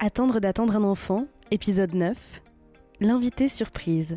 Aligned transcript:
Attendre 0.00 0.40
d'attendre 0.40 0.76
un 0.76 0.82
enfant, 0.82 1.26
épisode 1.50 1.94
9. 1.94 2.42
L'invité 3.00 3.48
surprise. 3.48 4.16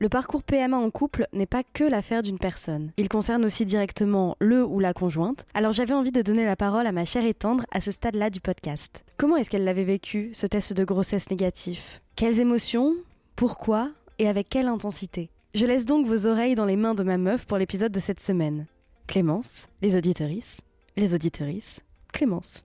Le 0.00 0.08
parcours 0.08 0.42
PMA 0.42 0.76
en 0.76 0.90
couple 0.90 1.26
n'est 1.32 1.46
pas 1.46 1.62
que 1.62 1.84
l'affaire 1.84 2.22
d'une 2.22 2.38
personne. 2.38 2.92
Il 2.96 3.08
concerne 3.08 3.44
aussi 3.44 3.64
directement 3.64 4.36
le 4.40 4.64
ou 4.64 4.78
la 4.78 4.92
conjointe. 4.92 5.44
Alors 5.54 5.72
j'avais 5.72 5.94
envie 5.94 6.12
de 6.12 6.22
donner 6.22 6.44
la 6.44 6.56
parole 6.56 6.86
à 6.86 6.92
ma 6.92 7.04
chère 7.04 7.24
et 7.24 7.34
tendre 7.34 7.64
à 7.72 7.80
ce 7.80 7.90
stade-là 7.90 8.30
du 8.30 8.40
podcast. 8.40 9.04
Comment 9.16 9.36
est-ce 9.36 9.50
qu'elle 9.50 9.64
l'avait 9.64 9.84
vécu, 9.84 10.30
ce 10.34 10.46
test 10.46 10.72
de 10.72 10.84
grossesse 10.84 11.30
négatif? 11.30 12.00
Quelles 12.16 12.40
émotions? 12.40 12.94
Pourquoi? 13.36 13.90
Et 14.18 14.28
avec 14.28 14.48
quelle 14.48 14.68
intensité? 14.68 15.30
Je 15.54 15.66
laisse 15.66 15.86
donc 15.86 16.06
vos 16.06 16.26
oreilles 16.26 16.54
dans 16.54 16.66
les 16.66 16.76
mains 16.76 16.94
de 16.94 17.02
ma 17.02 17.16
meuf 17.16 17.46
pour 17.46 17.58
l'épisode 17.58 17.92
de 17.92 18.00
cette 18.00 18.20
semaine. 18.20 18.66
Clémence, 19.06 19.66
les 19.82 19.96
auditorices, 19.96 20.58
les 20.96 21.14
auditorices, 21.14 21.80
Clémence. 22.12 22.64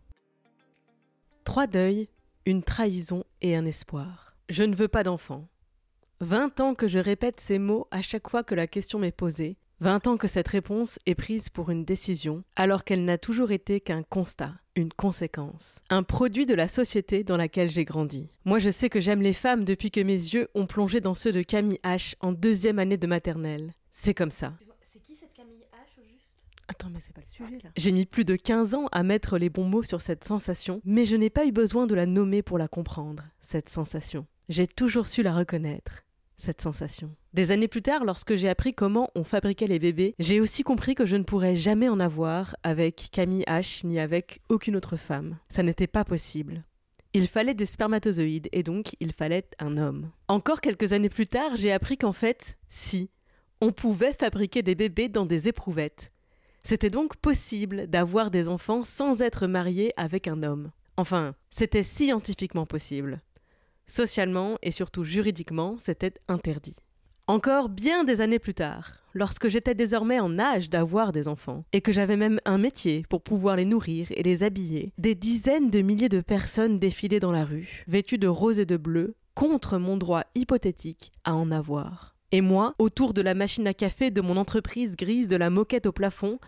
Trois 1.44 1.68
deuils, 1.68 2.08
une 2.45 2.64
trahison 2.64 3.26
et 3.42 3.56
un 3.56 3.66
espoir. 3.66 4.38
Je 4.48 4.64
ne 4.64 4.76
veux 4.76 4.88
pas 4.88 5.04
d'enfant. 5.04 5.50
Vingt 6.22 6.62
ans 6.62 6.73
que 6.73 6.88
je 6.88 7.00
répète 7.00 7.42
ces 7.42 7.59
mots 7.59 7.88
à 7.92 8.02
chaque 8.02 8.30
fois 8.30 8.44
que 8.44 8.56
la 8.56 8.66
question 8.66 8.98
m'est 8.98 9.12
posée, 9.12 9.58
vingt 9.82 10.08
ans 10.08 10.16
que 10.16 10.30
cette 10.30 10.48
réponse 10.48 11.00
est 11.06 11.16
prise 11.16 11.50
pour 11.50 11.70
une 11.70 11.84
décision, 11.84 12.45
alors 12.56 12.86
qu'elle 12.86 13.04
n'a 13.04 13.17
toujours 13.17 13.52
été 13.52 13.82
qu'un 13.82 14.04
constat, 14.04 14.54
une 14.78 14.94
conséquence, 14.94 15.82
un 15.90 16.04
produit 16.04 16.45
de 16.45 16.56
la 16.56 16.70
société 16.70 17.26
dans 17.26 17.38
laquelle 17.38 17.70
j'ai 17.70 17.84
grandi. 17.84 18.30
Moi 18.45 18.60
je 18.60 18.70
sais 18.70 18.89
que 18.89 19.02
j'aime 19.02 19.22
les 19.22 19.34
femmes 19.34 19.66
depuis 19.66 19.92
que 19.92 20.00
mes 20.00 20.14
yeux 20.14 20.48
ont 20.56 20.66
plongé 20.66 21.02
dans 21.02 21.14
ceux 21.14 21.34
de 21.34 21.42
Camille 21.42 21.80
H 21.84 22.16
en 22.22 22.32
deuxième 22.32 22.80
année 22.80 22.98
de 22.98 23.08
maternelle. 23.08 23.73
C'est 23.92 24.14
comme 24.14 24.32
ça. 24.32 24.54
C'est 24.82 25.02
qui 25.02 25.14
cette 25.14 25.34
Camille 25.34 25.66
H 25.73 26.00
au 26.00 26.06
juste 26.08 26.30
Attends, 26.67 26.89
mais 26.89 27.00
c'est 27.00 27.14
pas 27.14 27.22
le 27.22 27.45
sujet 27.45 27.59
là. 27.64 27.69
J'ai 27.75 27.92
mis 27.92 28.06
plus 28.06 28.25
de 28.25 28.36
15 28.36 28.73
ans 28.73 28.88
à 28.92 29.03
mettre 29.03 29.38
les 29.38 29.50
bons 29.50 29.66
mots 29.66 29.83
sur 29.83 30.02
cette 30.02 30.23
sensation, 30.23 30.81
mais 30.86 31.05
je 31.05 31.16
n'ai 31.16 31.30
pas 31.30 31.45
eu 31.45 31.52
besoin 31.52 31.88
de 31.88 31.95
la 31.95 32.05
nommer 32.05 32.42
pour 32.42 32.58
la 32.58 32.67
comprendre, 32.67 33.23
cette 33.42 33.70
sensation. 33.70 34.25
J'ai 34.50 34.67
toujours 34.67 35.08
su 35.08 35.23
la 35.23 35.33
reconnaître 35.33 36.03
cette 36.38 36.61
sensation. 36.61 37.16
Des 37.33 37.52
années 37.52 37.67
plus 37.67 37.81
tard, 37.81 38.03
lorsque 38.03 38.36
j'ai 38.36 38.50
appris 38.50 38.73
comment 38.73 39.09
on 39.16 39.23
fabriquait 39.23 39.67
les 39.67 39.80
bébés, 39.80 40.14
j'ai 40.20 40.42
aussi 40.42 40.64
compris 40.64 40.95
que 40.95 41.05
je 41.05 41.16
ne 41.16 41.23
pourrais 41.23 41.55
jamais 41.55 41.89
en 41.89 42.00
avoir 42.00 42.55
avec 42.64 43.09
Camille 43.11 43.45
H 43.48 43.86
ni 43.86 44.00
avec 44.00 44.42
aucune 44.50 44.75
autre 44.75 44.98
femme. 44.98 45.38
Ça 45.50 45.64
n'était 45.64 45.88
pas 45.88 46.03
possible. 46.03 46.64
Il 47.14 47.27
fallait 47.27 47.53
des 47.53 47.67
spermatozoïdes 47.67 48.50
et 48.52 48.64
donc 48.64 48.95
il 49.00 49.14
fallait 49.14 49.45
un 49.59 49.77
homme. 49.77 50.09
Encore 50.27 50.61
quelques 50.61 50.94
années 50.94 51.09
plus 51.09 51.27
tard, 51.27 51.55
j'ai 51.55 51.72
appris 51.72 51.98
qu'en 51.98 52.14
fait, 52.14 52.58
si, 52.70 53.09
on 53.61 53.72
pouvait 53.72 54.14
fabriquer 54.14 54.64
des 54.64 54.75
bébés 54.75 55.09
dans 55.09 55.25
des 55.25 55.48
éprouvettes. 55.48 56.11
C'était 56.66 56.89
donc 56.89 57.17
possible 57.17 57.88
d'avoir 57.88 58.31
des 58.31 58.47
enfants 58.47 58.86
sans 58.86 59.22
être 59.22 59.47
marié 59.47 59.92
avec 59.97 60.28
un 60.28 60.44
homme. 60.44 60.72
Enfin, 60.95 61.36
c'était 61.50 61.83
scientifiquement 61.83 62.66
possible. 62.66 63.22
Socialement 63.86 64.58
et 64.61 64.72
surtout 64.72 65.03
juridiquement, 65.03 65.75
c'était 65.78 66.14
interdit. 66.30 66.77
Encore 67.27 67.67
bien 67.67 68.05
des 68.05 68.21
années 68.21 68.39
plus 68.39 68.54
tard, 68.54 68.93
lorsque 69.14 69.48
j'étais 69.48 69.76
désormais 69.76 70.20
en 70.20 70.39
âge 70.39 70.70
d'avoir 70.70 71.11
des 71.11 71.27
enfants, 71.27 71.65
et 71.73 71.82
que 71.82 71.92
j'avais 71.92 72.17
même 72.17 72.39
un 72.45 72.58
métier 72.58 73.04
pour 73.09 73.21
pouvoir 73.21 73.55
les 73.55 73.65
nourrir 73.65 74.08
et 74.11 74.23
les 74.23 74.43
habiller, 74.43 74.93
des 74.98 75.15
dizaines 75.15 75.70
de 75.70 75.82
milliers 75.82 76.09
de 76.09 76.21
personnes 76.21 76.80
défilaient 76.80 77.20
dans 77.20 77.32
la 77.32 77.45
rue, 77.45 77.83
vêtues 77.88 78.17
de 78.17 78.27
rose 78.27 78.59
et 78.59 78.65
de 78.65 78.77
bleu, 78.77 79.15
contre 79.36 79.77
mon 79.77 79.98
droit 79.98 80.23
hypothétique 80.36 81.11
à 81.23 81.33
en 81.33 81.52
avoir. 81.52 82.13
Et 82.33 82.42
moi, 82.42 82.73
autour 82.80 83.14
de 83.14 83.21
la 83.21 83.36
machine 83.36 83.67
à 83.67 83.76
café 83.76 84.10
de 84.10 84.20
mon 84.20 84.38
entreprise 84.38 84.95
grise 84.95 85.27
de 85.27 85.36
la 85.36 85.52
moquette 85.52 85.86
au 85.86 85.92
plafond, 85.92 86.39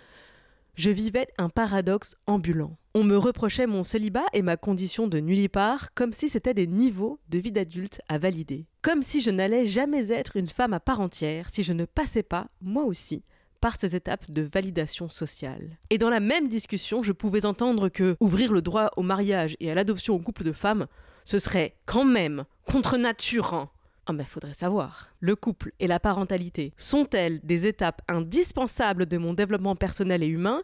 je 0.73 0.89
vivais 0.89 1.27
un 1.37 1.47
paradoxe 1.47 2.15
ambulant. 2.25 2.75
On 2.95 3.03
me 3.03 3.15
reprochait 3.15 3.67
mon 3.67 3.83
célibat 3.83 4.25
et 4.33 4.41
ma 4.41 4.57
condition 4.57 5.07
de 5.07 5.19
nullipare 5.19 5.93
comme 5.93 6.11
si 6.11 6.27
c'était 6.27 6.55
des 6.55 6.65
niveaux 6.65 7.19
de 7.29 7.37
vie 7.37 7.51
d'adulte 7.51 8.01
à 8.09 8.17
valider. 8.17 8.65
Comme 8.81 9.03
si 9.03 9.21
je 9.21 9.29
n'allais 9.29 9.67
jamais 9.67 10.11
être 10.11 10.37
une 10.37 10.47
femme 10.47 10.73
à 10.73 10.79
part 10.79 11.01
entière 11.01 11.49
si 11.51 11.61
je 11.61 11.73
ne 11.73 11.85
passais 11.85 12.23
pas, 12.23 12.47
moi 12.61 12.85
aussi, 12.85 13.23
par 13.61 13.79
ces 13.79 13.95
étapes 13.95 14.31
de 14.31 14.41
validation 14.41 15.11
sociale. 15.11 15.77
Et 15.91 15.99
dans 15.99 16.09
la 16.09 16.19
même 16.19 16.47
discussion, 16.47 17.03
je 17.03 17.11
pouvais 17.11 17.45
entendre 17.45 17.89
que 17.89 18.17
ouvrir 18.19 18.53
le 18.53 18.63
droit 18.63 18.89
au 18.97 19.03
mariage 19.03 19.55
et 19.59 19.69
à 19.69 19.75
l'adoption 19.75 20.15
au 20.15 20.19
couple 20.19 20.45
de 20.45 20.51
femmes, 20.51 20.87
ce 21.25 21.37
serait 21.37 21.75
quand 21.85 22.05
même 22.05 22.45
contre 22.65 22.97
nature. 22.97 23.69
Ah 24.07 24.13
ben 24.13 24.25
faudrait 24.25 24.53
savoir. 24.53 25.07
Le 25.19 25.35
couple 25.35 25.73
et 25.79 25.87
la 25.87 25.99
parentalité 25.99 26.73
sont-elles 26.77 27.39
des 27.41 27.65
étapes 27.65 28.01
indispensables 28.07 29.07
de 29.07 29.17
mon 29.17 29.33
développement 29.33 29.75
personnel 29.75 30.21
et 30.21 30.27
humain 30.27 30.61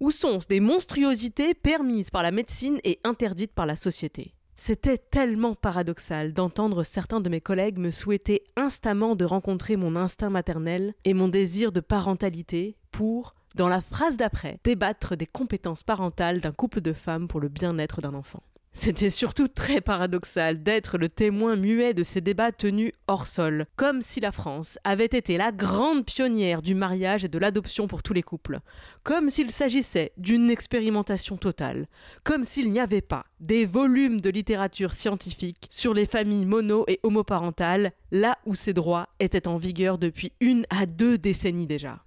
ou 0.00 0.10
sont-ce 0.10 0.48
des 0.48 0.60
monstruosités 0.60 1.54
permises 1.54 2.10
par 2.10 2.22
la 2.22 2.32
médecine 2.32 2.80
et 2.82 2.98
interdites 3.04 3.52
par 3.52 3.66
la 3.66 3.76
société? 3.76 4.34
C'était 4.56 4.98
tellement 4.98 5.54
paradoxal 5.54 6.34
d'entendre 6.34 6.82
certains 6.82 7.20
de 7.20 7.30
mes 7.30 7.40
collègues 7.40 7.78
me 7.78 7.90
souhaiter 7.90 8.42
instamment 8.56 9.16
de 9.16 9.24
rencontrer 9.24 9.76
mon 9.76 9.96
instinct 9.96 10.28
maternel 10.28 10.94
et 11.04 11.14
mon 11.14 11.28
désir 11.28 11.72
de 11.72 11.80
parentalité 11.80 12.76
pour, 12.90 13.34
dans 13.54 13.68
la 13.68 13.80
phrase 13.80 14.16
d'après, 14.16 14.58
débattre 14.64 15.16
des 15.16 15.26
compétences 15.26 15.82
parentales 15.82 16.40
d'un 16.40 16.52
couple 16.52 16.80
de 16.80 16.92
femmes 16.92 17.28
pour 17.28 17.40
le 17.40 17.48
bien-être 17.48 18.00
d'un 18.00 18.14
enfant. 18.14 18.42
C'était 18.72 19.10
surtout 19.10 19.48
très 19.48 19.80
paradoxal 19.80 20.62
d'être 20.62 20.96
le 20.96 21.08
témoin 21.08 21.56
muet 21.56 21.92
de 21.92 22.04
ces 22.04 22.20
débats 22.20 22.52
tenus 22.52 22.92
hors 23.08 23.26
sol, 23.26 23.66
comme 23.74 24.00
si 24.00 24.20
la 24.20 24.30
France 24.30 24.78
avait 24.84 25.06
été 25.06 25.36
la 25.36 25.50
grande 25.50 26.06
pionnière 26.06 26.62
du 26.62 26.76
mariage 26.76 27.24
et 27.24 27.28
de 27.28 27.38
l'adoption 27.38 27.88
pour 27.88 28.04
tous 28.04 28.12
les 28.12 28.22
couples, 28.22 28.60
comme 29.02 29.28
s'il 29.28 29.50
s'agissait 29.50 30.12
d'une 30.16 30.50
expérimentation 30.50 31.36
totale, 31.36 31.88
comme 32.22 32.44
s'il 32.44 32.70
n'y 32.70 32.78
avait 32.78 33.00
pas 33.00 33.26
des 33.40 33.66
volumes 33.66 34.20
de 34.20 34.30
littérature 34.30 34.92
scientifique 34.92 35.66
sur 35.68 35.92
les 35.92 36.06
familles 36.06 36.46
mono 36.46 36.84
et 36.86 37.00
homoparentales, 37.02 37.92
là 38.12 38.38
où 38.46 38.54
ces 38.54 38.72
droits 38.72 39.08
étaient 39.18 39.48
en 39.48 39.56
vigueur 39.56 39.98
depuis 39.98 40.32
une 40.38 40.64
à 40.70 40.86
deux 40.86 41.18
décennies 41.18 41.66
déjà. 41.66 42.04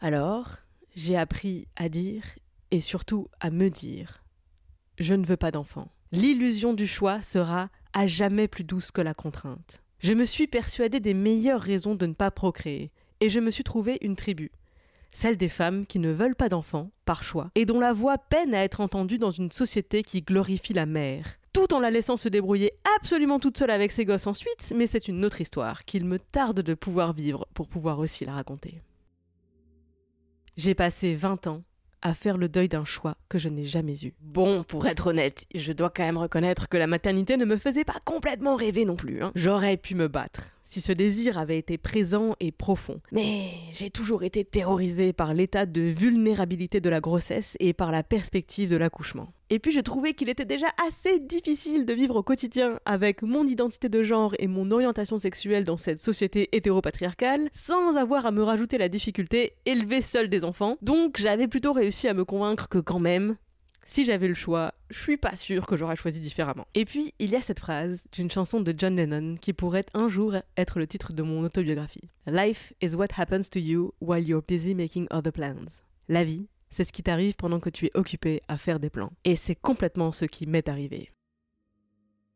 Alors, 0.00 0.48
j'ai 0.96 1.16
appris 1.16 1.68
à 1.76 1.88
dire 1.88 2.24
et 2.72 2.80
surtout 2.80 3.28
à 3.38 3.50
me 3.50 3.70
dire 3.70 4.21
je 4.98 5.14
ne 5.14 5.24
veux 5.24 5.36
pas 5.36 5.50
d'enfant. 5.50 5.90
L'illusion 6.12 6.74
du 6.74 6.86
choix 6.86 7.22
sera 7.22 7.70
à 7.92 8.06
jamais 8.06 8.48
plus 8.48 8.64
douce 8.64 8.90
que 8.90 9.00
la 9.00 9.14
contrainte. 9.14 9.82
Je 9.98 10.14
me 10.14 10.24
suis 10.24 10.46
persuadée 10.46 11.00
des 11.00 11.14
meilleures 11.14 11.60
raisons 11.60 11.94
de 11.94 12.06
ne 12.06 12.14
pas 12.14 12.30
procréer, 12.30 12.90
et 13.20 13.28
je 13.28 13.40
me 13.40 13.50
suis 13.50 13.64
trouvé 13.64 13.98
une 14.00 14.16
tribu. 14.16 14.50
Celle 15.12 15.36
des 15.36 15.48
femmes 15.48 15.86
qui 15.86 15.98
ne 15.98 16.10
veulent 16.10 16.34
pas 16.34 16.48
d'enfants, 16.48 16.90
par 17.04 17.22
choix, 17.22 17.50
et 17.54 17.66
dont 17.66 17.78
la 17.78 17.92
voix 17.92 18.18
peine 18.18 18.54
à 18.54 18.64
être 18.64 18.80
entendue 18.80 19.18
dans 19.18 19.30
une 19.30 19.52
société 19.52 20.02
qui 20.02 20.22
glorifie 20.22 20.72
la 20.72 20.86
mère, 20.86 21.36
tout 21.52 21.74
en 21.74 21.80
la 21.80 21.90
laissant 21.90 22.16
se 22.16 22.28
débrouiller 22.28 22.72
absolument 22.96 23.38
toute 23.38 23.58
seule 23.58 23.70
avec 23.70 23.92
ses 23.92 24.04
gosses 24.04 24.26
ensuite, 24.26 24.72
mais 24.74 24.86
c'est 24.86 25.08
une 25.08 25.24
autre 25.24 25.40
histoire 25.40 25.84
qu'il 25.84 26.04
me 26.06 26.18
tarde 26.18 26.62
de 26.62 26.74
pouvoir 26.74 27.12
vivre 27.12 27.46
pour 27.54 27.68
pouvoir 27.68 27.98
aussi 27.98 28.24
la 28.24 28.32
raconter. 28.32 28.80
J'ai 30.56 30.74
passé 30.74 31.14
vingt 31.14 31.46
ans 31.46 31.62
à 32.02 32.14
faire 32.14 32.36
le 32.36 32.48
deuil 32.48 32.68
d'un 32.68 32.84
choix 32.84 33.16
que 33.28 33.38
je 33.38 33.48
n'ai 33.48 33.64
jamais 33.64 33.94
eu. 34.02 34.12
Bon, 34.20 34.62
pour 34.64 34.86
être 34.86 35.08
honnête, 35.08 35.46
je 35.54 35.72
dois 35.72 35.90
quand 35.90 36.04
même 36.04 36.18
reconnaître 36.18 36.68
que 36.68 36.76
la 36.76 36.86
maternité 36.86 37.36
ne 37.36 37.44
me 37.44 37.56
faisait 37.56 37.84
pas 37.84 37.98
complètement 38.04 38.56
rêver 38.56 38.84
non 38.84 38.96
plus. 38.96 39.22
Hein. 39.22 39.32
J'aurais 39.34 39.76
pu 39.76 39.94
me 39.94 40.08
battre 40.08 40.48
si 40.72 40.80
ce 40.80 40.92
désir 40.92 41.36
avait 41.36 41.58
été 41.58 41.76
présent 41.76 42.34
et 42.40 42.50
profond. 42.50 42.98
Mais 43.12 43.50
j'ai 43.72 43.90
toujours 43.90 44.22
été 44.22 44.42
terrorisée 44.42 45.12
par 45.12 45.34
l'état 45.34 45.66
de 45.66 45.82
vulnérabilité 45.82 46.80
de 46.80 46.88
la 46.88 47.00
grossesse 47.00 47.58
et 47.60 47.74
par 47.74 47.92
la 47.92 48.02
perspective 48.02 48.70
de 48.70 48.76
l'accouchement. 48.76 49.28
Et 49.50 49.58
puis 49.58 49.70
je 49.70 49.80
trouvais 49.80 50.14
qu'il 50.14 50.30
était 50.30 50.46
déjà 50.46 50.68
assez 50.88 51.20
difficile 51.20 51.84
de 51.84 51.92
vivre 51.92 52.16
au 52.16 52.22
quotidien 52.22 52.80
avec 52.86 53.20
mon 53.20 53.46
identité 53.46 53.90
de 53.90 54.02
genre 54.02 54.34
et 54.38 54.46
mon 54.46 54.70
orientation 54.70 55.18
sexuelle 55.18 55.64
dans 55.64 55.76
cette 55.76 56.00
société 56.00 56.48
hétéropatriarcale, 56.56 57.50
sans 57.52 57.98
avoir 57.98 58.24
à 58.24 58.30
me 58.30 58.42
rajouter 58.42 58.78
la 58.78 58.88
difficulté 58.88 59.56
élever 59.66 60.00
seul 60.00 60.30
des 60.30 60.42
enfants. 60.42 60.78
Donc 60.80 61.18
j'avais 61.18 61.48
plutôt 61.48 61.74
réussi 61.74 62.08
à 62.08 62.14
me 62.14 62.24
convaincre 62.24 62.70
que 62.70 62.78
quand 62.78 62.98
même, 62.98 63.36
si 63.84 64.06
j'avais 64.06 64.28
le 64.28 64.34
choix, 64.34 64.72
je 64.92 64.98
suis 64.98 65.16
pas 65.16 65.34
sûre 65.34 65.66
que 65.66 65.76
j'aurais 65.76 65.96
choisi 65.96 66.20
différemment. 66.20 66.66
Et 66.74 66.84
puis, 66.84 67.14
il 67.18 67.30
y 67.30 67.36
a 67.36 67.40
cette 67.40 67.60
phrase 67.60 68.04
d'une 68.12 68.30
chanson 68.30 68.60
de 68.60 68.74
John 68.76 68.94
Lennon 68.96 69.36
qui 69.40 69.52
pourrait 69.52 69.86
un 69.94 70.08
jour 70.08 70.36
être 70.56 70.78
le 70.78 70.86
titre 70.86 71.12
de 71.12 71.22
mon 71.22 71.42
autobiographie. 71.42 72.10
Life 72.26 72.72
is 72.82 72.94
what 72.94 73.08
happens 73.16 73.48
to 73.50 73.58
you 73.58 73.92
while 74.00 74.22
you're 74.22 74.44
busy 74.46 74.74
making 74.74 75.06
other 75.10 75.32
plans. 75.32 75.82
La 76.08 76.24
vie, 76.24 76.48
c'est 76.70 76.84
ce 76.84 76.92
qui 76.92 77.02
t'arrive 77.02 77.34
pendant 77.36 77.60
que 77.60 77.70
tu 77.70 77.86
es 77.86 77.90
occupé 77.94 78.42
à 78.48 78.58
faire 78.58 78.78
des 78.78 78.90
plans. 78.90 79.12
Et 79.24 79.36
c'est 79.36 79.54
complètement 79.54 80.12
ce 80.12 80.26
qui 80.26 80.46
m'est 80.46 80.68
arrivé. 80.68 81.08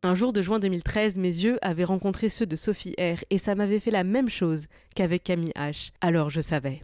Un 0.03 0.15
jour 0.15 0.33
de 0.33 0.41
juin 0.41 0.59
2013, 0.59 1.19
mes 1.19 1.29
yeux 1.29 1.59
avaient 1.63 1.85
rencontré 1.85 2.29
ceux 2.29 2.47
de 2.47 2.57
Sophie 2.57 2.95
R 2.99 3.25
et 3.31 3.39
ça 3.39 3.55
m'avait 3.55 3.81
fait 3.81 3.91
la 3.91 4.05
même 4.05 4.29
chose 4.29 4.67
qu'avec 4.95 5.25
Camille 5.25 5.53
H. 5.57 5.91
Alors 6.01 6.31
je 6.31 6.41
savais. 6.41 6.83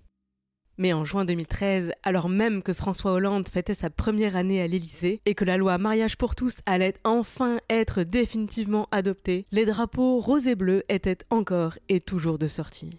Mais 0.78 0.92
en 0.92 1.04
juin 1.04 1.24
2013, 1.24 1.92
alors 2.02 2.28
même 2.28 2.62
que 2.62 2.72
François 2.72 3.12
Hollande 3.12 3.48
fêtait 3.48 3.74
sa 3.74 3.90
première 3.90 4.36
année 4.36 4.62
à 4.62 4.66
l'Élysée 4.66 5.20
et 5.26 5.34
que 5.34 5.44
la 5.44 5.56
loi 5.56 5.78
mariage 5.78 6.16
pour 6.16 6.34
tous 6.34 6.60
allait 6.66 6.94
enfin 7.04 7.58
être 7.68 8.02
définitivement 8.02 8.88
adoptée, 8.90 9.46
les 9.52 9.64
drapeaux 9.64 10.20
rose 10.20 10.46
et 10.46 10.54
bleu 10.54 10.82
étaient 10.88 11.18
encore 11.30 11.78
et 11.88 12.00
toujours 12.00 12.38
de 12.38 12.46
sortie. 12.46 12.98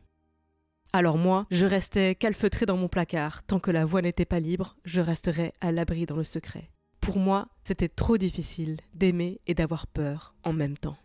Alors 0.93 1.17
moi, 1.17 1.47
je 1.49 1.65
restais 1.65 2.13
calfeutré 2.13 2.67
dans 2.67 2.77
mon 2.77 2.87
placard. 2.87 3.41
Tant 3.43 3.59
que 3.59 3.71
la 3.71 3.83
voix 3.83 4.03
n'était 4.03 4.25
pas 4.25 4.39
libre, 4.39 4.75
je 4.85 5.01
resterais 5.01 5.51
à 5.59 5.71
l'abri 5.71 6.05
dans 6.05 6.17
le 6.17 6.23
secret. 6.23 6.69
Pour 7.01 7.17
moi, 7.17 7.47
c'était 7.63 7.89
trop 7.89 8.17
difficile 8.17 8.77
d'aimer 8.93 9.41
et 9.47 9.55
d'avoir 9.55 9.87
peur 9.87 10.35
en 10.43 10.53
même 10.53 10.77
temps. 10.77 10.97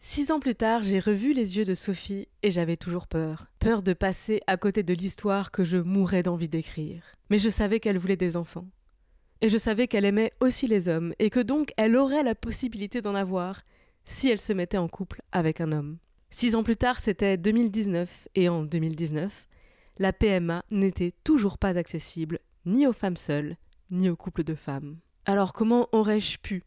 Six 0.00 0.30
ans 0.30 0.40
plus 0.40 0.54
tard, 0.54 0.84
j'ai 0.84 1.00
revu 1.00 1.32
les 1.32 1.58
yeux 1.58 1.64
de 1.64 1.74
Sophie 1.74 2.28
et 2.42 2.50
j'avais 2.50 2.76
toujours 2.76 3.08
peur. 3.08 3.46
Peur 3.58 3.82
de 3.82 3.92
passer 3.92 4.40
à 4.46 4.56
côté 4.56 4.82
de 4.82 4.94
l'histoire 4.94 5.50
que 5.50 5.64
je 5.64 5.76
mourais 5.76 6.22
d'envie 6.22 6.48
d'écrire. 6.48 7.02
Mais 7.30 7.38
je 7.38 7.50
savais 7.50 7.80
qu'elle 7.80 7.98
voulait 7.98 8.16
des 8.16 8.36
enfants. 8.36 8.66
Et 9.40 9.48
je 9.48 9.58
savais 9.58 9.86
qu'elle 9.86 10.04
aimait 10.04 10.32
aussi 10.40 10.66
les 10.66 10.88
hommes 10.88 11.14
et 11.18 11.30
que 11.30 11.40
donc 11.40 11.72
elle 11.76 11.96
aurait 11.96 12.22
la 12.22 12.34
possibilité 12.34 13.00
d'en 13.00 13.14
avoir 13.14 13.62
si 14.04 14.28
elle 14.28 14.40
se 14.40 14.52
mettait 14.52 14.78
en 14.78 14.88
couple 14.88 15.22
avec 15.32 15.60
un 15.60 15.72
homme. 15.72 15.98
Six 16.30 16.54
ans 16.54 16.62
plus 16.62 16.76
tard, 16.76 17.00
c'était 17.00 17.36
2019, 17.36 18.28
et 18.34 18.48
en 18.48 18.62
2019, 18.62 19.46
la 19.98 20.12
PMA 20.12 20.64
n'était 20.70 21.14
toujours 21.24 21.58
pas 21.58 21.76
accessible 21.76 22.38
ni 22.66 22.86
aux 22.86 22.92
femmes 22.92 23.16
seules, 23.16 23.56
ni 23.90 24.10
aux 24.10 24.16
couples 24.16 24.44
de 24.44 24.54
femmes. 24.54 24.98
Alors 25.24 25.52
comment 25.52 25.88
aurais-je 25.92 26.38
pu 26.38 26.64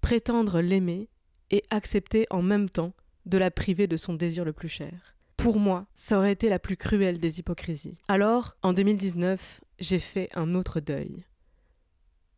prétendre 0.00 0.60
l'aimer 0.60 1.08
et 1.50 1.62
accepter 1.70 2.26
en 2.30 2.42
même 2.42 2.68
temps 2.68 2.92
de 3.26 3.38
la 3.38 3.50
priver 3.50 3.86
de 3.86 3.96
son 3.96 4.14
désir 4.14 4.44
le 4.44 4.52
plus 4.52 4.68
cher 4.68 5.16
Pour 5.36 5.58
moi, 5.58 5.86
ça 5.94 6.18
aurait 6.18 6.32
été 6.32 6.48
la 6.48 6.58
plus 6.58 6.76
cruelle 6.76 7.18
des 7.18 7.38
hypocrisies. 7.38 8.00
Alors, 8.08 8.56
en 8.62 8.72
2019, 8.72 9.60
j'ai 9.78 9.98
fait 9.98 10.28
un 10.34 10.54
autre 10.54 10.80
deuil. 10.80 11.24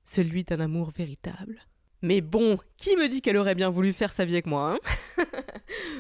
Celui 0.05 0.45
d'un 0.45 0.61
amour 0.61 0.91
véritable. 0.91 1.61
Mais 2.03 2.23
bon, 2.23 2.59
qui 2.79 2.97
me 2.97 3.09
dit 3.09 3.21
qu'elle 3.21 3.37
aurait 3.37 3.55
bien 3.55 3.69
voulu 3.69 3.93
faire 3.93 4.12
sa 4.12 4.25
vie 4.25 4.33
avec 4.33 4.47
moi 4.47 4.73
hein 4.73 5.25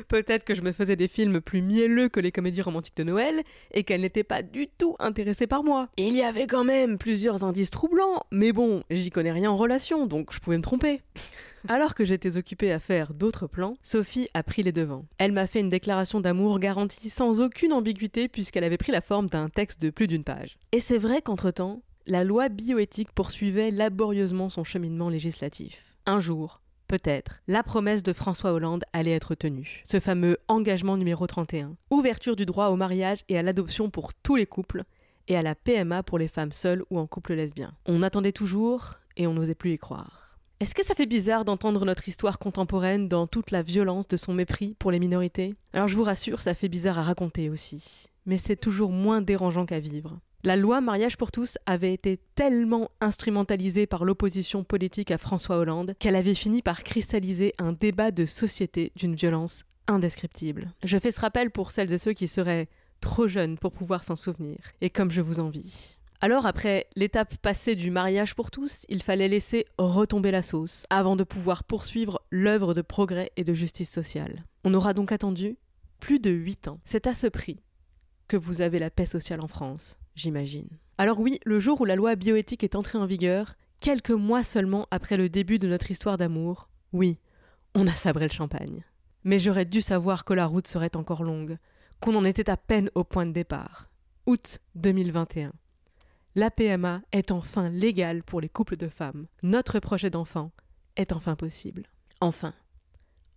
Peut-être 0.08 0.44
que 0.44 0.54
je 0.54 0.62
me 0.62 0.72
faisais 0.72 0.96
des 0.96 1.08
films 1.08 1.40
plus 1.40 1.60
mielleux 1.60 2.08
que 2.08 2.20
les 2.20 2.32
comédies 2.32 2.62
romantiques 2.62 2.96
de 2.96 3.04
Noël 3.04 3.42
et 3.72 3.84
qu'elle 3.84 4.00
n'était 4.00 4.24
pas 4.24 4.42
du 4.42 4.66
tout 4.66 4.96
intéressée 4.98 5.46
par 5.46 5.62
moi. 5.62 5.88
Il 5.98 6.14
y 6.14 6.22
avait 6.22 6.46
quand 6.46 6.64
même 6.64 6.96
plusieurs 6.96 7.44
indices 7.44 7.70
troublants, 7.70 8.22
mais 8.30 8.52
bon, 8.52 8.82
j'y 8.90 9.10
connais 9.10 9.30
rien 9.30 9.50
en 9.50 9.56
relation, 9.56 10.06
donc 10.06 10.32
je 10.32 10.40
pouvais 10.40 10.56
me 10.56 10.62
tromper. 10.62 11.02
Alors 11.68 11.94
que 11.94 12.04
j'étais 12.04 12.36
occupée 12.36 12.72
à 12.72 12.80
faire 12.80 13.14
d'autres 13.14 13.46
plans, 13.46 13.76
Sophie 13.82 14.28
a 14.34 14.42
pris 14.42 14.62
les 14.62 14.72
devants. 14.72 15.06
Elle 15.18 15.32
m'a 15.32 15.46
fait 15.46 15.60
une 15.60 15.68
déclaration 15.68 16.20
d'amour 16.20 16.58
garantie 16.58 17.10
sans 17.10 17.40
aucune 17.40 17.72
ambiguïté 17.72 18.28
puisqu'elle 18.28 18.64
avait 18.64 18.78
pris 18.78 18.92
la 18.92 19.00
forme 19.00 19.28
d'un 19.28 19.48
texte 19.48 19.80
de 19.80 19.90
plus 19.90 20.06
d'une 20.06 20.24
page. 20.24 20.58
Et 20.72 20.80
c'est 20.80 20.98
vrai 20.98 21.22
qu'entre-temps, 21.22 21.82
la 22.06 22.24
loi 22.24 22.48
bioéthique 22.48 23.12
poursuivait 23.12 23.70
laborieusement 23.70 24.48
son 24.48 24.64
cheminement 24.64 25.10
législatif 25.10 25.90
un 26.10 26.18
jour, 26.18 26.60
peut-être, 26.88 27.40
la 27.46 27.62
promesse 27.62 28.02
de 28.02 28.12
François 28.12 28.52
Hollande 28.52 28.84
allait 28.92 29.14
être 29.14 29.34
tenue. 29.34 29.80
Ce 29.84 30.00
fameux 30.00 30.38
engagement 30.48 30.96
numéro 30.96 31.26
31. 31.26 31.76
Ouverture 31.90 32.36
du 32.36 32.46
droit 32.46 32.68
au 32.68 32.76
mariage 32.76 33.20
et 33.28 33.38
à 33.38 33.42
l'adoption 33.42 33.90
pour 33.90 34.12
tous 34.14 34.36
les 34.36 34.46
couples, 34.46 34.84
et 35.28 35.36
à 35.36 35.42
la 35.42 35.54
PMA 35.54 36.02
pour 36.02 36.18
les 36.18 36.26
femmes 36.26 36.50
seules 36.50 36.82
ou 36.90 36.98
en 36.98 37.06
couple 37.06 37.34
lesbien. 37.34 37.72
On 37.86 38.02
attendait 38.02 38.32
toujours 38.32 38.94
et 39.16 39.28
on 39.28 39.34
n'osait 39.34 39.54
plus 39.54 39.74
y 39.74 39.78
croire. 39.78 40.29
Est-ce 40.60 40.74
que 40.74 40.84
ça 40.84 40.94
fait 40.94 41.06
bizarre 41.06 41.46
d'entendre 41.46 41.86
notre 41.86 42.06
histoire 42.06 42.38
contemporaine 42.38 43.08
dans 43.08 43.26
toute 43.26 43.50
la 43.50 43.62
violence 43.62 44.08
de 44.08 44.18
son 44.18 44.34
mépris 44.34 44.76
pour 44.78 44.90
les 44.90 44.98
minorités? 44.98 45.54
Alors 45.72 45.88
je 45.88 45.96
vous 45.96 46.04
rassure, 46.04 46.42
ça 46.42 46.52
fait 46.52 46.68
bizarre 46.68 46.98
à 46.98 47.02
raconter 47.02 47.48
aussi. 47.48 48.08
Mais 48.26 48.36
c'est 48.36 48.56
toujours 48.56 48.92
moins 48.92 49.22
dérangeant 49.22 49.64
qu'à 49.64 49.80
vivre. 49.80 50.20
La 50.44 50.56
loi 50.56 50.82
mariage 50.82 51.16
pour 51.16 51.32
tous 51.32 51.56
avait 51.64 51.94
été 51.94 52.20
tellement 52.34 52.90
instrumentalisée 53.00 53.86
par 53.86 54.04
l'opposition 54.04 54.62
politique 54.62 55.10
à 55.10 55.16
François 55.16 55.56
Hollande 55.56 55.94
qu'elle 55.98 56.14
avait 56.14 56.34
fini 56.34 56.60
par 56.60 56.82
cristalliser 56.82 57.54
un 57.56 57.72
débat 57.72 58.10
de 58.10 58.26
société 58.26 58.92
d'une 58.96 59.14
violence 59.14 59.64
indescriptible. 59.86 60.74
Je 60.84 60.98
fais 60.98 61.10
ce 61.10 61.20
rappel 61.20 61.50
pour 61.50 61.70
celles 61.70 61.90
et 61.90 61.98
ceux 61.98 62.12
qui 62.12 62.28
seraient 62.28 62.68
trop 63.00 63.28
jeunes 63.28 63.56
pour 63.56 63.72
pouvoir 63.72 64.04
s'en 64.04 64.14
souvenir, 64.14 64.58
et 64.82 64.90
comme 64.90 65.10
je 65.10 65.22
vous 65.22 65.40
envie. 65.40 65.96
Alors 66.20 66.46
après 66.46 66.86
l'étape 66.96 67.36
passée 67.38 67.76
du 67.76 67.90
mariage 67.90 68.34
pour 68.34 68.50
tous, 68.50 68.84
il 68.88 69.02
fallait 69.02 69.28
laisser 69.28 69.64
retomber 69.78 70.30
la 70.30 70.42
sauce 70.42 70.84
avant 70.90 71.16
de 71.16 71.24
pouvoir 71.24 71.64
poursuivre 71.64 72.20
l'œuvre 72.30 72.74
de 72.74 72.82
progrès 72.82 73.32
et 73.36 73.44
de 73.44 73.54
justice 73.54 73.90
sociale. 73.90 74.44
On 74.64 74.74
aura 74.74 74.92
donc 74.92 75.12
attendu 75.12 75.56
plus 75.98 76.18
de 76.18 76.30
huit 76.30 76.68
ans. 76.68 76.80
C'est 76.84 77.06
à 77.06 77.14
ce 77.14 77.26
prix 77.26 77.60
que 78.28 78.36
vous 78.36 78.60
avez 78.60 78.78
la 78.78 78.90
paix 78.90 79.06
sociale 79.06 79.40
en 79.40 79.48
France 79.48 79.96
j'imagine. 80.20 80.68
Alors 80.98 81.18
oui, 81.18 81.40
le 81.44 81.58
jour 81.60 81.80
où 81.80 81.84
la 81.84 81.96
loi 81.96 82.14
bioéthique 82.14 82.64
est 82.64 82.74
entrée 82.74 82.98
en 82.98 83.06
vigueur, 83.06 83.54
quelques 83.80 84.10
mois 84.10 84.42
seulement 84.42 84.86
après 84.90 85.16
le 85.16 85.28
début 85.28 85.58
de 85.58 85.68
notre 85.68 85.90
histoire 85.90 86.18
d'amour, 86.18 86.68
oui, 86.92 87.20
on 87.74 87.86
a 87.86 87.94
sabré 87.94 88.26
le 88.26 88.32
champagne. 88.32 88.84
Mais 89.24 89.38
j'aurais 89.38 89.64
dû 89.64 89.80
savoir 89.80 90.24
que 90.24 90.34
la 90.34 90.46
route 90.46 90.66
serait 90.66 90.96
encore 90.96 91.22
longue, 91.22 91.56
qu'on 92.00 92.14
en 92.14 92.24
était 92.24 92.50
à 92.50 92.56
peine 92.56 92.90
au 92.94 93.04
point 93.04 93.26
de 93.26 93.32
départ. 93.32 93.90
Août 94.26 94.58
2021. 94.74 95.52
La 96.40 96.50
PMA 96.50 97.02
est 97.12 97.32
enfin 97.32 97.68
légale 97.68 98.22
pour 98.22 98.40
les 98.40 98.48
couples 98.48 98.78
de 98.78 98.88
femmes. 98.88 99.26
Notre 99.42 99.78
projet 99.78 100.08
d'enfant 100.08 100.52
est 100.96 101.12
enfin 101.12 101.36
possible. 101.36 101.82
Enfin. 102.22 102.54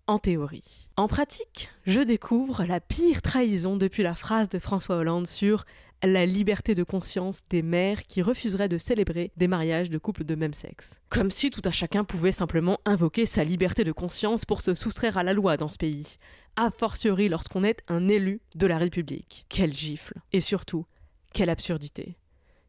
En 0.08 0.20
théorie. 0.20 0.88
En 0.96 1.10
pratique, 1.10 1.70
je 1.86 2.00
découvre 2.00 2.64
la 2.64 2.80
pire 2.80 3.22
trahison 3.22 3.76
depuis 3.76 4.04
la 4.04 4.16
phrase 4.16 4.48
de 4.48 4.58
François 4.58 4.96
Hollande 4.96 5.28
sur 5.28 5.66
la 6.02 6.26
liberté 6.26 6.76
de 6.76 6.84
conscience 6.86 7.42
des 7.50 7.62
mères 7.62 8.04
qui 8.04 8.22
refuseraient 8.22 8.70
de 8.70 8.78
célébrer 8.78 9.34
des 9.36 9.50
mariages 9.50 9.90
de 9.90 9.98
couples 9.98 10.24
de 10.24 10.36
même 10.36 10.54
sexe. 10.54 11.02
Comme 11.10 11.30
si 11.30 11.50
tout 11.50 11.62
à 11.66 11.72
chacun 11.72 12.06
pouvait 12.06 12.32
simplement 12.32 12.80
invoquer 12.86 13.26
sa 13.26 13.44
liberté 13.44 13.84
de 13.84 13.92
conscience 13.92 14.46
pour 14.46 14.62
se 14.62 14.76
soustraire 14.76 15.18
à 15.18 15.24
la 15.24 15.34
loi 15.34 15.58
dans 15.58 15.68
ce 15.68 15.78
pays, 15.78 16.16
a 16.56 16.72
fortiori 16.72 17.28
lorsqu'on 17.28 17.66
est 17.66 17.82
un 17.90 18.08
élu 18.08 18.40
de 18.56 18.66
la 18.66 18.78
République. 18.78 19.46
Quelle 19.50 19.74
gifle 19.74 20.14
Et 20.32 20.40
surtout, 20.40 20.86
quelle 21.34 21.50
absurdité 21.50 22.16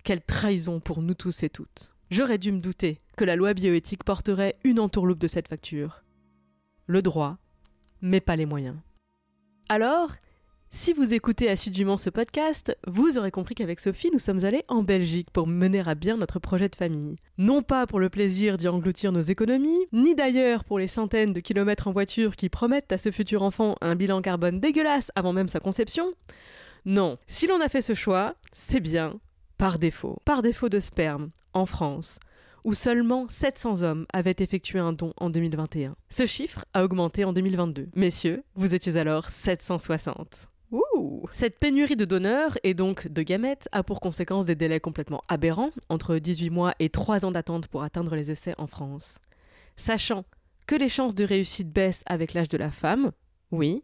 Quelle 0.04 0.20
trahison 0.20 0.80
pour 0.80 1.00
nous 1.00 1.14
tous 1.14 1.44
et 1.44 1.48
toutes 1.48 1.94
J'aurais 2.10 2.36
dû 2.36 2.52
me 2.52 2.60
douter 2.60 3.00
que 3.16 3.24
la 3.24 3.36
loi 3.36 3.54
bioéthique 3.54 4.04
porterait 4.04 4.56
une 4.62 4.78
entourloupe 4.78 5.18
de 5.18 5.28
cette 5.28 5.48
facture. 5.48 6.04
Le 6.86 7.00
droit, 7.00 7.38
mais 8.02 8.20
pas 8.20 8.36
les 8.36 8.44
moyens. 8.44 8.76
Alors, 9.70 10.10
si 10.70 10.92
vous 10.92 11.14
écoutez 11.14 11.48
assidûment 11.48 11.96
ce 11.96 12.10
podcast, 12.10 12.76
vous 12.86 13.16
aurez 13.16 13.30
compris 13.30 13.54
qu'avec 13.54 13.80
Sophie, 13.80 14.10
nous 14.12 14.18
sommes 14.18 14.44
allés 14.44 14.64
en 14.68 14.82
Belgique 14.82 15.30
pour 15.30 15.46
mener 15.46 15.80
à 15.86 15.94
bien 15.94 16.18
notre 16.18 16.38
projet 16.38 16.68
de 16.68 16.76
famille. 16.76 17.16
Non 17.38 17.62
pas 17.62 17.86
pour 17.86 17.98
le 17.98 18.10
plaisir 18.10 18.58
d'y 18.58 18.68
engloutir 18.68 19.10
nos 19.10 19.22
économies, 19.22 19.86
ni 19.90 20.14
d'ailleurs 20.14 20.64
pour 20.64 20.78
les 20.78 20.86
centaines 20.86 21.32
de 21.32 21.40
kilomètres 21.40 21.88
en 21.88 21.92
voiture 21.92 22.36
qui 22.36 22.50
promettent 22.50 22.92
à 22.92 22.98
ce 22.98 23.10
futur 23.10 23.40
enfant 23.40 23.74
un 23.80 23.96
bilan 23.96 24.20
carbone 24.20 24.60
dégueulasse 24.60 25.10
avant 25.14 25.32
même 25.32 25.48
sa 25.48 25.60
conception. 25.60 26.12
Non, 26.84 27.16
si 27.26 27.46
l'on 27.46 27.62
a 27.62 27.70
fait 27.70 27.80
ce 27.80 27.94
choix, 27.94 28.34
c'est 28.52 28.80
bien 28.80 29.18
par 29.58 29.78
défaut. 29.78 30.18
Par 30.24 30.42
défaut 30.42 30.68
de 30.68 30.80
sperme, 30.80 31.30
en 31.52 31.66
France, 31.66 32.18
où 32.64 32.74
seulement 32.74 33.26
700 33.28 33.82
hommes 33.82 34.06
avaient 34.12 34.36
effectué 34.38 34.78
un 34.78 34.92
don 34.92 35.12
en 35.18 35.30
2021. 35.30 35.96
Ce 36.08 36.26
chiffre 36.26 36.64
a 36.72 36.84
augmenté 36.84 37.24
en 37.24 37.32
2022. 37.32 37.88
Messieurs, 37.94 38.42
vous 38.54 38.74
étiez 38.74 38.96
alors 38.96 39.28
760. 39.28 40.48
Cette 41.32 41.58
pénurie 41.58 41.96
de 41.96 42.04
donneurs 42.04 42.56
et 42.62 42.74
donc 42.74 43.08
de 43.08 43.22
gamètes 43.22 43.68
a 43.72 43.82
pour 43.82 44.00
conséquence 44.00 44.44
des 44.44 44.54
délais 44.54 44.80
complètement 44.80 45.22
aberrants, 45.28 45.70
entre 45.88 46.18
18 46.18 46.50
mois 46.50 46.74
et 46.78 46.90
3 46.90 47.24
ans 47.24 47.30
d'attente 47.30 47.66
pour 47.66 47.82
atteindre 47.82 48.14
les 48.14 48.30
essais 48.30 48.54
en 48.58 48.66
France. 48.66 49.18
Sachant 49.76 50.24
que 50.66 50.74
les 50.74 50.88
chances 50.88 51.14
de 51.14 51.24
réussite 51.24 51.72
baissent 51.72 52.04
avec 52.06 52.34
l'âge 52.34 52.48
de 52.48 52.56
la 52.56 52.70
femme, 52.70 53.12
oui, 53.50 53.82